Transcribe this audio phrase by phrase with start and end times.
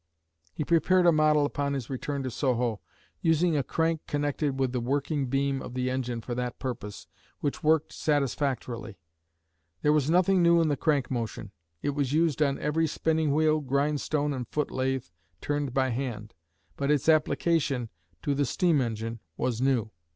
[0.51, 2.79] He prepared a model upon his return to Soho,
[3.21, 7.05] using a crank connected with the working beam of the engine for that purpose,
[7.39, 8.97] which worked satisfactorily.
[9.83, 11.51] There was nothing new in the crank motion;
[11.83, 15.05] it was used on every spinning wheel, grind stone and foot lathe
[15.39, 16.33] turned by hand,
[16.77, 17.89] but its application
[18.23, 19.91] to the steam engine was new.